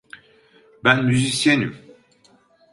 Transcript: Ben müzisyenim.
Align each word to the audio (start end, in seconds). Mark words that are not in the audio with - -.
Ben 0.83 1.05
müzisyenim. 1.05 1.95